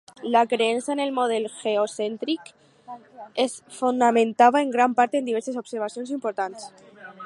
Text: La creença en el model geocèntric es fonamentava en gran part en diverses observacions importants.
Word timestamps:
La 0.35 0.41
creença 0.51 0.93
en 0.93 1.01
el 1.03 1.11
model 1.17 1.45
geocèntric 1.57 2.49
es 3.45 3.61
fonamentava 3.83 4.65
en 4.67 4.75
gran 4.79 5.01
part 5.03 5.19
en 5.21 5.31
diverses 5.33 5.63
observacions 5.65 6.19
importants. 6.21 6.71